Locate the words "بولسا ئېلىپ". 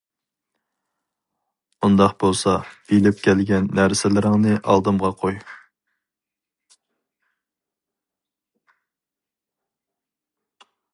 2.23-3.19